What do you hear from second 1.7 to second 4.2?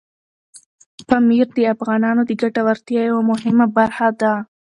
افغانانو د ګټورتیا یوه مهمه برخه